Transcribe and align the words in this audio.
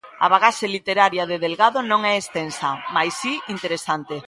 A 0.25 0.27
bagaxe 0.33 0.65
literaria 0.75 1.23
de 1.27 1.37
Delgado 1.45 1.79
non 1.91 2.01
é 2.11 2.13
extensa, 2.17 2.69
mais 2.95 3.13
si 3.21 3.33
interesante. 3.55 4.15